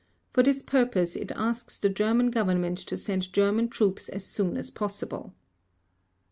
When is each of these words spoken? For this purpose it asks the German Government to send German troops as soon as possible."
For 0.33 0.41
this 0.41 0.63
purpose 0.63 1.15
it 1.15 1.31
asks 1.35 1.77
the 1.77 1.87
German 1.87 2.31
Government 2.31 2.79
to 2.79 2.97
send 2.97 3.31
German 3.31 3.67
troops 3.69 4.09
as 4.09 4.25
soon 4.25 4.57
as 4.57 4.71
possible." 4.71 5.35